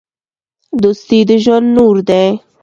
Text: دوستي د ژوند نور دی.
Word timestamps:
دوستي 0.81 1.19
د 1.27 1.29
ژوند 1.43 1.67
نور 1.75 1.95
دی. 2.09 2.27